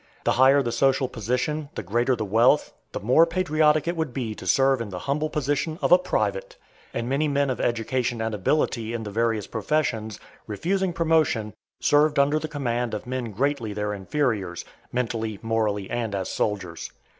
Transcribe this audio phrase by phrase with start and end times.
[0.23, 4.33] The higher the social position, the greater the wealth, the more patriotic it would be
[4.33, 6.57] to serve in the humble position of a private;
[6.91, 12.39] and many men of education and ability in the various professions, refusing promotion, served under
[12.39, 16.89] the command of men greatly their inferiors, mentally, morally, and as soldiers.